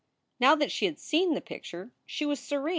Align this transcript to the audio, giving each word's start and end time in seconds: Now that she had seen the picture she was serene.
Now 0.39 0.55
that 0.55 0.71
she 0.71 0.85
had 0.87 0.97
seen 0.97 1.35
the 1.35 1.41
picture 1.41 1.91
she 2.07 2.25
was 2.25 2.39
serene. 2.39 2.69